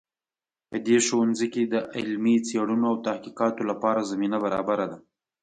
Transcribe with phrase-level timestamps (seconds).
[0.69, 4.97] په دې ښوونځي کې د علمي څیړنو او تحقیقاتو لپاره زمینه برابره ده